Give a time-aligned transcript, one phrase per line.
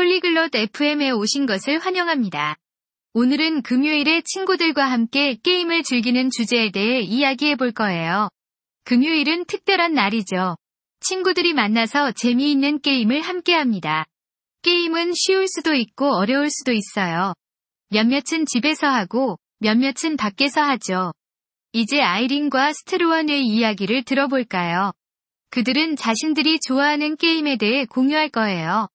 [0.00, 2.56] 폴리글롯 FM에 오신 것을 환영합니다.
[3.12, 8.30] 오늘은 금요일에 친구들과 함께 게임을 즐기는 주제에 대해 이야기해 볼 거예요.
[8.84, 10.56] 금요일은 특별한 날이죠.
[11.00, 14.06] 친구들이 만나서 재미있는 게임을 함께 합니다.
[14.62, 17.34] 게임은 쉬울 수도 있고 어려울 수도 있어요.
[17.90, 21.12] 몇몇은 집에서 하고 몇몇은 밖에서 하죠.
[21.74, 24.92] 이제 아이린과 스트루원의 이야기를 들어볼까요?
[25.50, 28.88] 그들은 자신들이 좋아하는 게임에 대해 공유할 거예요.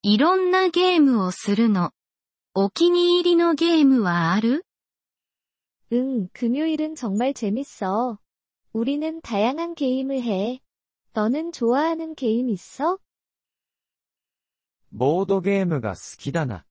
[0.02, 1.92] いろんなゲームをするの。
[2.54, 4.64] お気に入りのゲームはある
[5.92, 8.18] 응, 금요일은 정말 재밌어.
[8.72, 10.60] 우리는 다양한 게임을 해.
[11.12, 12.98] 너는 좋아하는 게임 있어?
[14.90, 16.66] ボードゲームが好きだな。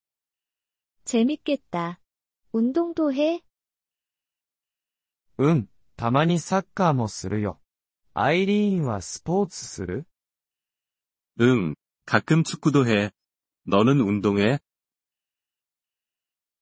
[1.06, 2.00] 재밌겠다.
[2.52, 3.42] 운동도 해?
[5.38, 7.60] うん、たまにサッカーもするよ。
[8.14, 10.08] アイリーンはスポーツする
[11.42, 13.12] 응, 가끔 축구도 해.
[13.68, 14.60] 너는 운동해?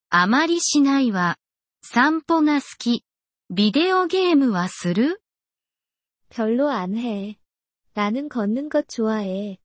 [0.10, 1.38] あまりしないわ。
[1.82, 3.04] 散歩が好き。
[3.50, 5.22] ビデオゲームはする
[6.30, 7.38] 별로 안 해.
[7.94, 9.60] 나는 걷는 것 좋아해.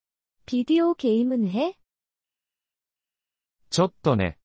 [0.44, 1.78] 비디오 게임은 해?
[3.70, 4.38] ちょっとね。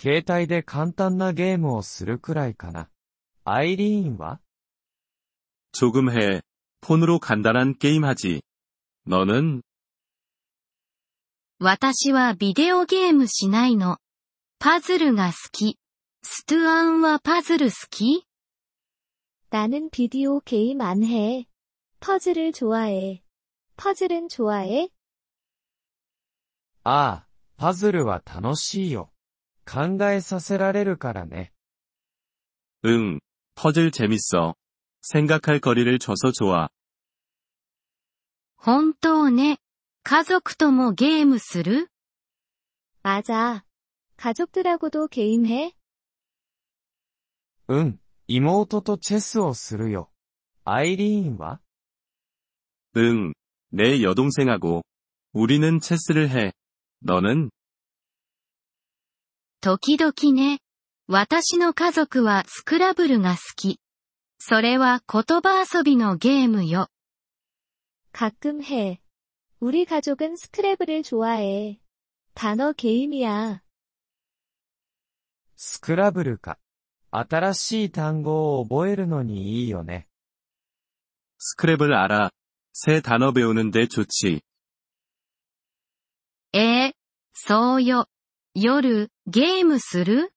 [0.00, 2.88] 携帯で簡単なゲームをするくらいかな。
[3.44, 4.40] アイリーンは
[5.72, 6.42] 조금 해.
[6.80, 8.42] 폰으로 간단한 게임 하지.
[9.06, 9.62] 너는?
[11.58, 13.98] 私はビデオゲームしないの。
[14.58, 15.78] パズルが好き。
[16.22, 18.24] ストゥアンはパズル好き
[19.50, 21.46] 나는 비디오 게임 안 해.
[22.00, 23.22] 퍼즐을 좋아해.
[23.76, 24.88] 퍼즐은 좋아해?
[26.82, 29.10] ああ、パズルは楽しいよ。
[29.64, 31.52] 考えさせられるからね。
[32.84, 33.20] 응,
[33.54, 34.54] 퍼즐 재밌어.
[35.00, 36.68] 생각할 거리를 줘서 좋아.
[38.56, 39.58] 本当ね。
[40.02, 41.88] 家族ともゲームする
[43.02, 43.64] 맞아.
[44.16, 45.72] 가족들하고도 게임해?
[47.68, 50.10] うん、 妹とチェスをするよ。
[50.64, 51.60] アイリーンは
[52.96, 53.32] 응,
[53.70, 54.82] 내 여동생하고.
[55.32, 56.52] 우리는 체스를 해.
[57.04, 57.50] 너는?
[59.60, 60.60] 時々ね。
[61.06, 63.80] 私の家族はスクラブルが好き。
[64.38, 66.88] それは言葉遊びのゲームよ。
[68.12, 69.00] 가끔 해.
[69.60, 71.80] 우리 가족은 스크래블을 좋아해.
[72.34, 73.62] 단어 게임이야.
[75.56, 76.58] スクラブルか。
[77.10, 80.08] 新しい単語を覚えるのにいいよね。
[81.38, 82.30] 스크랩을 알아.
[82.72, 84.42] 새 단어 배우는데 좋지.
[86.52, 86.94] ええ
[87.32, 88.06] そうよ。
[88.54, 90.32] 夜、ゲームする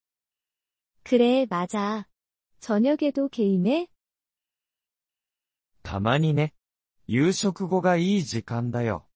[1.04, 2.06] 그래, 맞아.
[2.60, 3.88] 저녁에도 게임해?
[5.84, 6.54] たまにね。
[7.08, 9.08] 夕食後がいい時間だよ。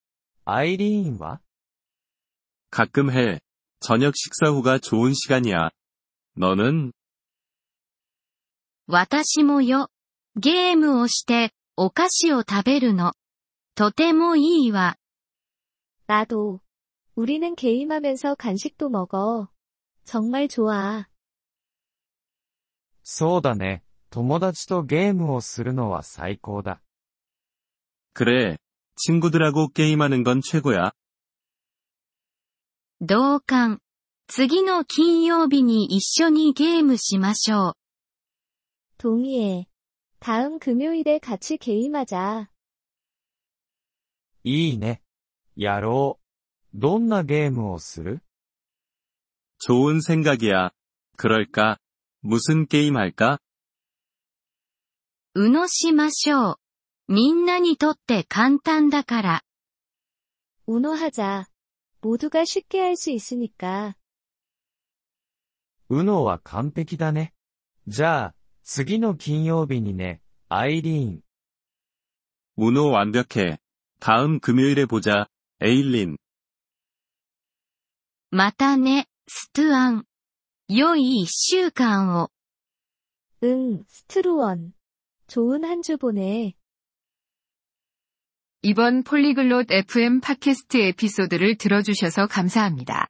[0.45, 1.41] アイリーンは
[2.71, 3.41] 가끔 해.
[3.81, 5.71] 저녁 식사 후가 좋은 시간이야.
[6.37, 6.93] 너는?
[8.87, 9.89] 私もよ。
[10.35, 13.13] ゲームをして、お菓子を食べるの。
[13.75, 14.97] とてもいいわ。
[16.07, 16.59] 나도.
[17.15, 19.47] 우리는 게임하면서 간식도 먹어.
[20.05, 21.05] 정말 좋아.
[23.03, 23.83] そうだね。
[24.09, 26.81] 友達とゲームをするのは最高だ。
[28.13, 28.57] 그래.
[28.97, 30.91] 친구들하고 게임하는 건 최고야.
[32.99, 33.79] 同感。
[34.27, 37.73] 次の金曜日に一緒にゲームしましょう。
[38.97, 39.65] 동의해.
[40.19, 42.49] 다음 금요일에 같이 게임하자.
[44.43, 45.01] いいね。
[45.55, 46.19] やろ
[46.73, 46.79] う。
[46.79, 48.21] どんなゲームをする
[49.59, 50.71] 좋은 생각이야.
[51.17, 51.77] 그럴까?
[52.23, 53.39] 무슨 게임 할까?
[55.33, 56.55] うのしましょう。
[57.07, 59.41] みんなにとって簡単だから。
[60.67, 61.45] 우노하자.
[62.01, 63.95] 모두가 쉽게 할 수 있으니까.
[65.89, 67.33] うのは完璧だね。
[67.87, 68.34] じゃあ、
[68.65, 71.21] 次の金曜日にね、アイリーン。
[72.57, 73.57] 우노 완벽해.
[73.99, 75.27] 다음 금요일에 보자.
[75.61, 76.17] 에일린.
[78.31, 80.05] またね、ストゥアン。
[80.69, 82.29] 良い一週間を。
[83.43, 84.73] 응, 스트루원.
[85.27, 86.53] 좋은 한 주 보내.
[88.61, 93.07] 이번 폴리글롯 FM 팟캐스트 에피소드를 들어주셔서 감사합니다.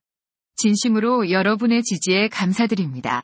[0.55, 3.23] 진심으로 여러분의 지지에 감사드립니다.